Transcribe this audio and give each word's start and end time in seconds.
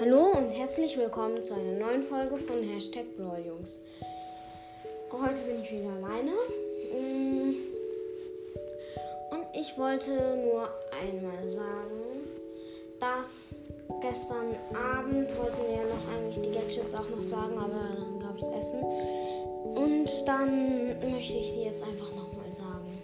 Hallo 0.00 0.28
und 0.34 0.50
herzlich 0.52 0.96
willkommen 0.96 1.42
zu 1.42 1.52
einer 1.52 1.78
neuen 1.78 2.02
Folge 2.02 2.38
von 2.38 2.62
Hashtag 2.62 3.04
Jungs. 3.46 3.80
Heute 5.12 5.42
bin 5.42 5.62
ich 5.62 5.70
wieder 5.70 5.90
alleine. 5.90 6.30
Mm. 6.90 7.54
Und 9.30 9.44
ich 9.52 9.76
wollte 9.76 10.12
nur 10.12 10.70
einmal 10.90 11.46
sagen, 11.46 12.24
dass 12.98 13.60
gestern 14.00 14.56
Abend 14.72 15.36
wollten 15.36 15.68
wir 15.68 15.76
ja 15.76 15.82
noch 15.82 16.16
eigentlich 16.16 16.46
die 16.46 16.58
Gadgets 16.58 16.94
auch 16.94 17.10
noch 17.10 17.22
sagen, 17.22 17.58
aber 17.58 17.90
dann 17.94 18.20
gab 18.20 18.38
es 18.40 18.48
Essen. 18.48 18.80
Und 18.80 20.26
dann 20.26 20.98
möchte 21.10 21.36
ich 21.36 21.52
die 21.52 21.64
jetzt 21.64 21.82
einfach 21.82 22.10
nochmal 22.12 22.54
sagen. 22.54 22.98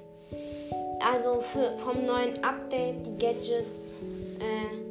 Also 1.13 1.41
für, 1.41 1.77
vom 1.77 2.07
neuen 2.07 2.43
Update, 2.43 3.07
die 3.07 3.19
Gadgets, 3.19 3.97
äh, 4.41 4.86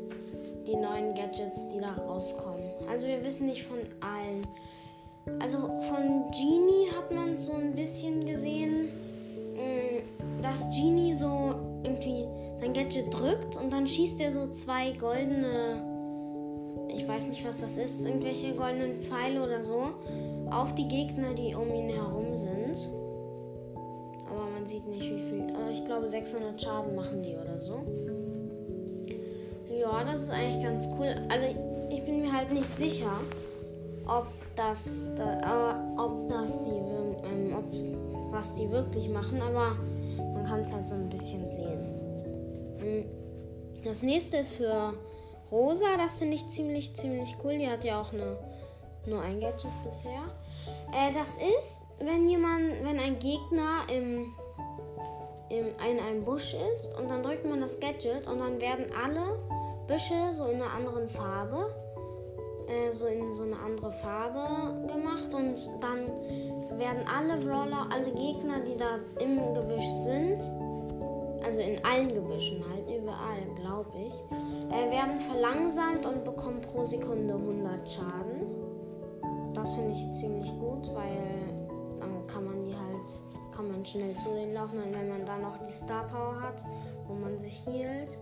die 0.67 0.75
neuen 0.75 1.13
Gadgets, 1.13 1.69
die 1.69 1.79
da 1.79 1.93
rauskommen. 1.93 2.63
Also 2.89 3.07
wir 3.07 3.23
wissen 3.23 3.47
nicht 3.47 3.63
von 3.63 3.77
allen. 4.01 4.45
Also 5.39 5.57
von 5.57 6.31
Genie 6.31 6.89
hat 6.95 7.11
man 7.11 7.35
so 7.37 7.53
ein 7.53 7.73
bisschen 7.73 8.25
gesehen, 8.25 8.89
mm, 9.55 10.41
dass 10.41 10.69
Genie 10.75 11.13
so 11.13 11.55
irgendwie 11.83 12.25
sein 12.59 12.73
Gadget 12.73 13.13
drückt 13.13 13.55
und 13.55 13.73
dann 13.73 13.87
schießt 13.87 14.21
er 14.21 14.31
so 14.31 14.47
zwei 14.47 14.91
goldene, 14.91 15.81
ich 16.89 17.07
weiß 17.07 17.27
nicht 17.27 17.45
was 17.45 17.61
das 17.61 17.77
ist, 17.77 18.05
irgendwelche 18.05 18.53
goldenen 18.53 18.99
Pfeile 18.99 19.43
oder 19.43 19.63
so, 19.63 19.89
auf 20.51 20.75
die 20.75 20.87
Gegner, 20.87 21.33
die 21.33 21.55
um 21.55 21.73
ihn 21.73 21.89
herum 21.89 22.35
sind. 22.35 22.89
Aber 24.29 24.49
man 24.53 24.65
sieht 24.65 24.87
nicht 24.87 25.03
wie 25.03 25.19
viel. 25.19 25.53
Ich 25.71 25.85
glaube 25.85 26.07
600 26.07 26.61
Schaden 26.61 26.95
machen 26.95 27.21
die 27.21 27.35
oder 27.35 27.59
so. 27.59 27.81
Das 30.05 30.21
ist 30.21 30.31
eigentlich 30.31 30.63
ganz 30.63 30.87
cool. 30.97 31.15
Also 31.29 31.45
ich 31.89 32.03
bin 32.05 32.21
mir 32.21 32.31
halt 32.31 32.51
nicht 32.51 32.67
sicher, 32.67 33.19
ob 34.07 34.27
das, 34.55 35.09
da, 35.15 35.73
äh, 35.73 35.99
ob 35.99 36.29
das 36.29 36.63
die, 36.63 36.69
ähm, 36.71 37.55
ob, 37.57 38.31
was 38.31 38.55
die 38.55 38.69
wirklich 38.69 39.09
machen, 39.09 39.41
aber 39.41 39.75
man 40.17 40.45
kann 40.45 40.61
es 40.61 40.71
halt 40.71 40.87
so 40.87 40.95
ein 40.95 41.09
bisschen 41.09 41.49
sehen. 41.49 42.77
Hm. 42.79 43.05
Das 43.83 44.03
nächste 44.03 44.37
ist 44.37 44.55
für 44.55 44.93
Rosa, 45.51 45.97
das 45.97 46.19
finde 46.19 46.35
ich 46.35 46.47
ziemlich, 46.47 46.95
ziemlich 46.95 47.35
cool. 47.43 47.57
Die 47.57 47.67
hat 47.67 47.83
ja 47.83 47.99
auch 47.99 48.13
eine, 48.13 48.37
nur 49.05 49.21
ein 49.21 49.39
Gadget 49.39 49.71
bisher. 49.83 50.23
Äh, 50.93 51.13
das 51.13 51.35
ist, 51.35 51.79
wenn 51.99 52.27
jemand, 52.29 52.83
wenn 52.83 52.99
ein 52.99 53.19
Gegner 53.19 53.81
im, 53.93 54.33
in 55.49 55.99
einem 55.99 56.23
Busch 56.23 56.55
ist 56.75 56.97
und 56.97 57.09
dann 57.09 57.23
drückt 57.23 57.45
man 57.45 57.61
das 57.61 57.79
Gadget 57.79 58.27
und 58.27 58.39
dann 58.39 58.59
werden 58.59 58.85
alle 59.03 59.37
Büsche 59.87 60.31
so 60.31 60.45
in 60.47 60.61
einer 60.61 60.71
anderen 60.73 61.07
Farbe, 61.07 61.73
äh, 62.67 62.91
so 62.91 63.07
in 63.07 63.33
so 63.33 63.43
eine 63.43 63.57
andere 63.59 63.91
Farbe 63.91 64.87
gemacht 64.87 65.33
und 65.33 65.69
dann 65.81 66.79
werden 66.79 67.05
alle 67.07 67.37
Brawler, 67.37 67.87
alle 67.91 68.11
Gegner, 68.11 68.59
die 68.65 68.75
da 68.75 68.99
im 69.19 69.53
Gebüsch 69.53 69.89
sind, 70.03 70.41
also 71.45 71.61
in 71.61 71.83
allen 71.85 72.13
Gebüschen 72.13 72.63
halt, 72.69 72.89
überall, 72.89 73.45
glaube 73.55 73.91
ich, 74.07 74.13
äh, 74.71 74.91
werden 74.91 75.19
verlangsamt 75.19 76.05
und 76.05 76.23
bekommen 76.23 76.61
pro 76.61 76.83
Sekunde 76.83 77.35
100 77.35 77.87
Schaden. 77.87 78.47
Das 79.53 79.75
finde 79.75 79.93
ich 79.93 80.11
ziemlich 80.11 80.51
gut, 80.59 80.93
weil 80.95 81.19
dann 81.99 82.25
kann 82.27 82.45
man 82.45 82.63
die 82.63 82.75
halt, 82.75 83.55
kann 83.55 83.71
man 83.71 83.85
schnell 83.85 84.15
zu 84.15 84.29
denen 84.29 84.55
laufen 84.55 84.79
und 84.79 84.93
wenn 84.93 85.07
man 85.07 85.25
dann 85.25 85.43
noch 85.43 85.57
die 85.59 85.71
Star 85.71 86.07
Power 86.07 86.41
hat, 86.41 86.63
wo 87.07 87.13
man 87.13 87.37
sich 87.37 87.63
hielt, 87.67 88.19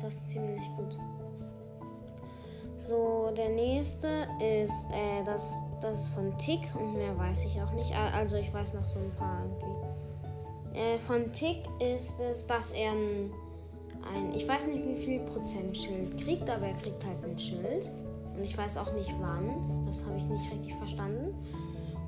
ist 0.00 0.20
das 0.20 0.26
ziemlich 0.26 0.64
gut. 0.76 0.98
So, 2.78 3.30
der 3.36 3.50
nächste 3.50 4.08
ist 4.40 4.86
äh, 4.90 5.22
das, 5.26 5.52
das 5.82 6.06
von 6.08 6.36
Tick 6.38 6.60
und 6.74 6.96
mehr 6.96 7.16
weiß 7.16 7.44
ich 7.44 7.60
auch 7.60 7.72
nicht. 7.72 7.92
Also 7.94 8.36
ich 8.36 8.52
weiß 8.52 8.72
noch 8.72 8.88
so 8.88 8.98
ein 8.98 9.12
paar 9.16 9.44
irgendwie. 9.44 10.78
Äh, 10.78 10.98
von 10.98 11.30
Tick 11.32 11.68
ist 11.78 12.20
es, 12.20 12.46
dass 12.46 12.72
er 12.72 12.92
ein, 12.92 13.32
ein, 14.14 14.34
ich 14.34 14.48
weiß 14.48 14.68
nicht 14.68 14.86
wie 14.86 14.94
viel 14.94 15.20
Prozent 15.20 15.76
Schild 15.76 16.16
kriegt, 16.16 16.48
aber 16.48 16.68
er 16.68 16.74
kriegt 16.74 17.04
halt 17.04 17.22
ein 17.22 17.38
Schild. 17.38 17.92
Und 18.34 18.42
ich 18.42 18.56
weiß 18.56 18.78
auch 18.78 18.92
nicht 18.94 19.12
wann. 19.20 19.84
Das 19.86 20.06
habe 20.06 20.16
ich 20.16 20.24
nicht 20.24 20.50
richtig 20.50 20.74
verstanden. 20.76 21.34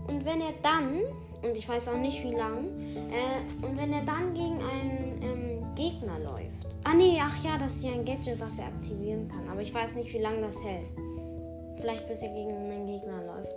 Und 0.06 0.25
wenn 0.25 0.41
er 0.41 0.54
dann, 0.62 1.02
und 1.44 1.58
ich 1.58 1.69
weiß 1.69 1.91
auch 1.91 1.98
nicht 1.98 2.25
wie 2.25 2.34
lang, 2.34 2.69
äh, 2.97 3.66
und 3.66 3.76
wenn 3.76 3.92
er 3.92 4.02
dann 4.02 4.32
gegen 4.32 4.58
einen 4.60 5.22
ähm, 5.22 5.51
Gegner 5.75 6.19
läuft. 6.19 6.77
Ah 6.84 6.94
nee, 6.94 7.19
ach 7.21 7.44
ja, 7.44 7.56
das 7.59 7.77
ist 7.77 7.84
ja 7.84 7.93
ein 7.93 8.05
Gadget, 8.05 8.41
was 8.41 8.59
er 8.59 8.66
aktivieren 8.66 9.28
kann. 9.28 9.49
Aber 9.49 9.60
ich 9.60 9.72
weiß 9.72 9.94
nicht, 9.94 10.12
wie 10.12 10.19
lange 10.19 10.41
das 10.41 10.62
hält. 10.62 10.91
Vielleicht 11.78 12.09
bis 12.09 12.22
er 12.22 12.31
gegen 12.31 12.50
einen 12.50 12.87
Gegner 12.87 13.25
läuft. 13.25 13.53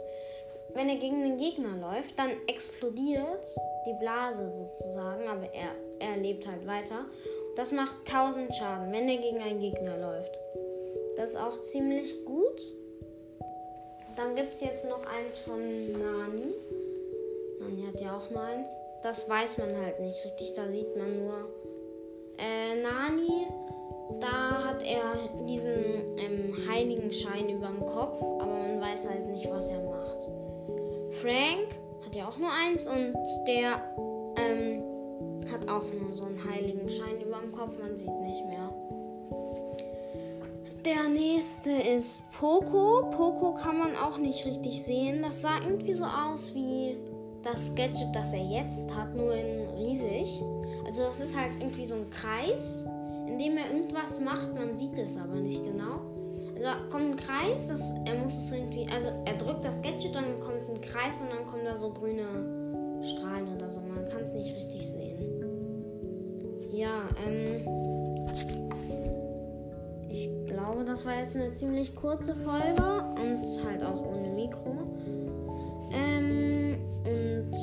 Wenn 0.74 0.90
er 0.90 0.96
gegen 0.96 1.24
einen 1.24 1.38
Gegner 1.38 1.78
läuft, 1.78 2.20
dann 2.20 2.32
explodiert 2.48 3.46
die 3.88 3.94
Blase 4.00 4.52
sozusagen, 4.58 5.28
aber 5.28 5.46
er, 5.54 5.72
er 6.00 6.18
lebt 6.18 6.46
halt 6.48 6.68
weiter. 6.68 7.06
Das 7.56 7.72
macht 7.72 7.98
1000 8.08 8.54
Schaden, 8.56 8.92
wenn 8.92 9.08
er 9.08 9.18
gegen 9.18 9.40
einen 9.40 9.62
Gegner 9.62 9.98
läuft. 9.98 10.38
Das 11.16 11.32
ist 11.32 11.40
auch 11.40 11.62
ziemlich 11.62 12.26
gut. 12.26 12.62
Dann 14.18 14.36
gibt 14.36 14.54
es 14.54 14.62
jetzt 14.62 14.90
noch 14.90 15.06
eins 15.06 15.38
von 15.38 15.60
Nani. 15.94 16.54
Nani 17.60 17.86
hat 17.88 18.02
ja 18.02 18.18
auch 18.18 18.30
nur 18.30 18.42
eins. 18.42 18.70
Das 19.04 19.30
weiß 19.30 19.60
man 19.60 19.78
halt 19.78 20.00
nicht 20.00 20.24
richtig. 20.26 20.54
Da 20.56 20.68
sieht 20.70 20.96
man 20.98 21.24
nur. 21.24 21.48
Äh, 22.38 22.82
Nani, 22.82 23.48
da 24.20 24.66
hat 24.66 24.84
er 24.84 25.46
diesen 25.46 26.18
ähm, 26.18 26.54
heiligen 26.70 27.12
Schein 27.12 27.50
über 27.50 27.68
dem 27.68 27.86
Kopf, 27.86 28.22
aber 28.22 28.52
man 28.52 28.82
weiß 28.82 29.10
halt 29.10 29.28
nicht, 29.28 29.50
was 29.50 29.70
er 29.70 29.82
macht. 29.84 30.30
Frank 31.12 31.80
hat 32.06 32.16
ja 32.16 32.28
auch 32.28 32.38
nur 32.38 32.50
eins 32.52 32.88
und 32.88 33.14
der 33.48 33.82
ähm, 34.38 34.84
hat 35.52 35.70
auch 35.70 35.84
nur 35.94 36.14
so 36.14 36.26
einen 36.26 36.44
heiligen 36.50 36.90
Schein 36.90 37.22
über 37.26 37.40
dem 37.40 37.52
Kopf. 37.52 37.78
Man 37.80 37.96
sieht 37.96 38.20
nicht 38.22 38.46
mehr. 38.46 38.70
Der 40.86 41.10
nächste 41.10 41.72
ist 41.72 42.30
Poco. 42.32 43.10
Poco 43.10 43.54
kann 43.56 43.78
man 43.78 43.96
auch 43.96 44.18
nicht 44.18 44.46
richtig 44.46 44.84
sehen. 44.84 45.24
Das 45.24 45.42
sah 45.42 45.60
irgendwie 45.64 45.94
so 45.94 46.06
aus 46.06 46.54
wie 46.54 46.96
das 47.42 47.74
Gadget, 47.76 48.14
das 48.14 48.34
er 48.34 48.44
jetzt 48.44 48.96
hat, 48.96 49.16
nur 49.16 49.34
in 49.34 49.70
riesig. 49.78 50.15
Also 50.96 51.10
das 51.10 51.20
ist 51.20 51.38
halt 51.38 51.52
irgendwie 51.60 51.84
so 51.84 51.96
ein 51.96 52.10
Kreis, 52.10 52.86
in 53.28 53.38
dem 53.38 53.58
er 53.58 53.70
irgendwas 53.70 54.22
macht. 54.22 54.56
Man 54.56 54.78
sieht 54.78 54.98
es 54.98 55.18
aber 55.18 55.36
nicht 55.36 55.62
genau. 55.62 56.00
Also 56.56 56.68
kommt 56.90 57.12
ein 57.12 57.16
Kreis, 57.18 57.68
das, 57.68 57.94
er 58.06 58.16
muss 58.16 58.34
es 58.34 58.52
irgendwie, 58.54 58.88
also 58.94 59.10
er 59.26 59.34
drückt 59.34 59.66
das 59.66 59.82
Gadget, 59.82 60.16
dann 60.16 60.40
kommt 60.40 60.70
ein 60.70 60.80
Kreis 60.80 61.20
und 61.20 61.28
dann 61.32 61.46
kommen 61.48 61.66
da 61.66 61.76
so 61.76 61.90
grüne 61.90 62.24
Strahlen 63.04 63.54
oder 63.58 63.70
so. 63.70 63.82
Man 63.82 64.08
kann 64.10 64.22
es 64.22 64.34
nicht 64.36 64.56
richtig 64.56 64.90
sehen. 64.90 65.18
Ja, 66.72 67.10
ähm 67.28 67.66
glaube, 70.48 70.86
das 70.86 71.06
war 71.06 71.20
jetzt 71.20 71.36
eine 71.36 71.52
ziemlich 71.52 71.94
kurze 71.94 72.34
Folge 72.36 73.04
und 73.22 73.66
halt 73.66 73.84
auch 73.84 74.02
ohne 74.02 74.30
Mikro. 74.30 74.78
Ähm, 75.92 76.78
und 77.04 77.54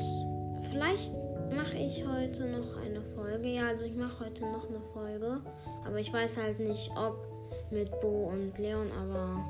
vielleicht 0.71 1.15
mache 1.55 1.77
ich 1.77 2.07
heute 2.07 2.47
noch 2.47 2.77
eine 2.85 2.92
Folge. 3.23 3.49
Ja, 3.49 3.69
also 3.69 3.85
ich 3.85 3.95
mache 3.95 4.25
heute 4.25 4.45
noch 4.47 4.69
eine 4.69 4.81
Folge. 4.93 5.41
Aber 5.87 5.99
ich 5.99 6.13
weiß 6.13 6.39
halt 6.39 6.59
nicht, 6.59 6.91
ob 6.97 7.27
mit 7.71 7.89
Bo 8.01 8.31
und 8.33 8.59
Leon, 8.59 8.91
aber 8.93 9.41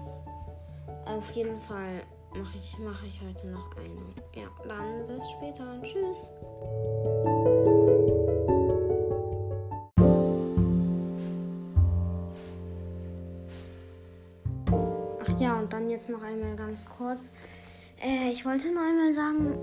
auf 1.07 1.31
jeden 1.33 1.59
Fall 1.59 2.03
mache 2.35 2.59
ich, 2.59 2.77
mach 2.79 3.03
ich 3.05 3.21
heute 3.23 3.49
noch 3.49 3.75
eine. 3.77 4.15
Ja, 4.35 4.49
dann 4.69 5.07
bis 5.07 5.31
später. 5.31 5.81
Tschüss. 5.83 6.31
Ja, 15.41 15.59
und 15.59 15.73
dann 15.73 15.91
jetzt 15.91 16.11
noch 16.11 16.23
einmal 16.23 16.55
ganz 16.57 16.87
kurz. 16.89 17.33
Äh, 18.01 18.31
ich 18.31 18.45
wollte 18.45 18.73
nur 18.73 18.83
einmal 18.83 19.13
sagen, 19.13 19.59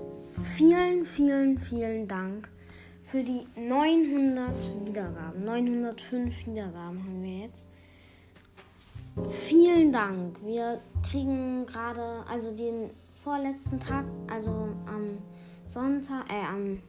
vielen, 0.56 1.06
vielen, 1.06 1.58
vielen 1.58 2.06
Dank 2.06 2.48
für 3.02 3.22
die 3.22 3.46
900 3.56 4.86
Wiedergaben. 4.86 5.44
905 5.44 6.46
Wiedergaben 6.46 7.02
haben 7.02 7.22
wir 7.22 7.38
jetzt. 7.38 7.68
Vielen 9.28 9.92
Dank. 9.92 10.36
Wir 10.44 10.80
kriegen 11.08 11.66
gerade, 11.66 12.24
also 12.28 12.54
den 12.54 12.90
vorletzten 13.22 13.80
Tag, 13.80 14.04
also 14.30 14.50
am 14.86 15.18
Sonntag, 15.66 16.30
äh, 16.32 16.44
am, 16.44 16.82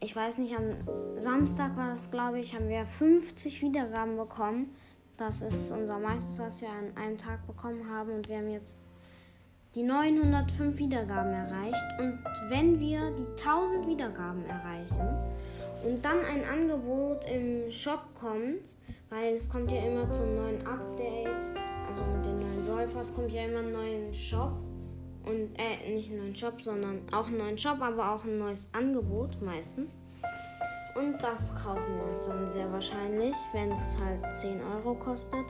ich 0.00 0.14
weiß 0.14 0.38
nicht, 0.38 0.56
am 0.56 0.76
Samstag 1.18 1.76
war 1.76 1.92
das, 1.92 2.10
glaube 2.10 2.40
ich, 2.40 2.54
haben 2.54 2.68
wir 2.68 2.84
50 2.84 3.62
Wiedergaben 3.62 4.16
bekommen. 4.16 4.74
Das 5.16 5.42
ist 5.42 5.70
unser 5.70 5.98
meistes, 5.98 6.38
was 6.38 6.62
wir 6.62 6.70
an 6.70 6.96
einem 6.96 7.18
Tag 7.18 7.46
bekommen 7.46 7.88
haben. 7.88 8.12
Und 8.12 8.28
wir 8.28 8.38
haben 8.38 8.50
jetzt 8.50 8.81
die 9.74 9.82
905 9.82 10.78
Wiedergaben 10.78 11.32
erreicht. 11.32 11.84
Und 11.98 12.18
wenn 12.48 12.78
wir 12.78 13.10
die 13.12 13.42
1000 13.42 13.86
Wiedergaben 13.86 14.44
erreichen 14.46 15.08
und 15.84 16.04
dann 16.04 16.24
ein 16.24 16.44
Angebot 16.44 17.24
im 17.24 17.70
Shop 17.70 18.02
kommt, 18.14 18.76
weil 19.10 19.34
es 19.34 19.48
kommt 19.48 19.72
ja 19.72 19.82
immer 19.82 20.08
zum 20.08 20.34
neuen 20.34 20.66
Update 20.66 21.50
also 21.92 22.04
mit 22.04 22.24
den 22.24 22.66
neuen 22.66 22.90
Pass 22.90 23.14
kommt 23.14 23.30
ja 23.32 23.44
immer 23.44 23.58
ein 23.58 23.72
neuer 23.72 24.12
Shop. 24.12 24.52
Und, 25.26 25.50
äh, 25.56 25.94
nicht 25.94 26.10
einen 26.10 26.20
neuen 26.20 26.34
Shop, 26.34 26.60
sondern 26.60 27.02
auch 27.12 27.26
einen 27.26 27.38
neuen 27.38 27.58
Shop, 27.58 27.80
aber 27.80 28.12
auch 28.12 28.24
ein 28.24 28.38
neues 28.38 28.68
Angebot 28.72 29.40
meistens. 29.42 29.90
Und 30.96 31.22
das 31.22 31.54
kaufen 31.54 31.96
wir 31.96 32.12
uns 32.12 32.26
dann 32.26 32.48
sehr 32.48 32.70
wahrscheinlich, 32.72 33.34
wenn 33.52 33.72
es 33.72 33.96
halt 34.02 34.36
10 34.36 34.60
Euro 34.62 34.94
kostet. 34.94 35.44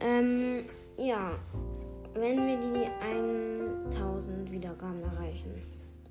Ähm, 0.00 0.64
ja, 0.96 1.32
wenn 2.20 2.46
wir 2.46 2.56
die 2.56 2.86
1000 3.90 4.50
Wiedergaben 4.50 5.02
erreichen. 5.02 5.54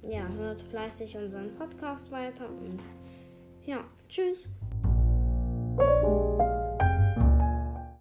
Ja, 0.02 0.28
hört 0.38 0.62
fleißig 0.62 1.18
unseren 1.18 1.54
Podcast 1.56 2.12
weiter 2.12 2.48
und 2.50 2.82
ja, 3.66 3.84
tschüss. 4.08 4.48